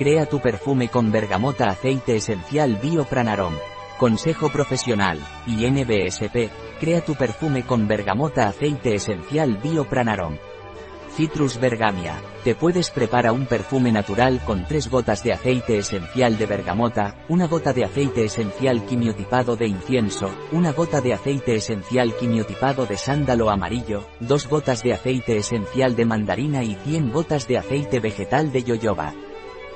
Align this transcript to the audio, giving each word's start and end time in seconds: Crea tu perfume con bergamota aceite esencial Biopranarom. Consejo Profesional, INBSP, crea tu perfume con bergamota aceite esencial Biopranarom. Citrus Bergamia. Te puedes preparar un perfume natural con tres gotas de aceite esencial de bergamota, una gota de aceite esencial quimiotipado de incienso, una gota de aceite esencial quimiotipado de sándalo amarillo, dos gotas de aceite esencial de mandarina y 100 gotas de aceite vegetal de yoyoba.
Crea 0.00 0.24
tu 0.24 0.40
perfume 0.40 0.88
con 0.88 1.12
bergamota 1.12 1.68
aceite 1.68 2.16
esencial 2.16 2.78
Biopranarom. 2.80 3.52
Consejo 3.98 4.48
Profesional, 4.48 5.18
INBSP, 5.46 6.48
crea 6.80 7.04
tu 7.04 7.16
perfume 7.16 7.66
con 7.66 7.86
bergamota 7.86 8.48
aceite 8.48 8.94
esencial 8.94 9.58
Biopranarom. 9.62 10.38
Citrus 11.14 11.60
Bergamia. 11.60 12.14
Te 12.44 12.54
puedes 12.54 12.88
preparar 12.88 13.32
un 13.32 13.44
perfume 13.44 13.92
natural 13.92 14.40
con 14.46 14.64
tres 14.66 14.88
gotas 14.88 15.22
de 15.22 15.34
aceite 15.34 15.76
esencial 15.76 16.38
de 16.38 16.46
bergamota, 16.46 17.16
una 17.28 17.46
gota 17.46 17.74
de 17.74 17.84
aceite 17.84 18.24
esencial 18.24 18.86
quimiotipado 18.86 19.54
de 19.54 19.66
incienso, 19.66 20.30
una 20.50 20.72
gota 20.72 21.02
de 21.02 21.12
aceite 21.12 21.56
esencial 21.56 22.16
quimiotipado 22.16 22.86
de 22.86 22.96
sándalo 22.96 23.50
amarillo, 23.50 24.06
dos 24.18 24.48
gotas 24.48 24.82
de 24.82 24.94
aceite 24.94 25.36
esencial 25.36 25.94
de 25.94 26.06
mandarina 26.06 26.64
y 26.64 26.74
100 26.86 27.12
gotas 27.12 27.46
de 27.46 27.58
aceite 27.58 28.00
vegetal 28.00 28.50
de 28.50 28.64
yoyoba. 28.64 29.12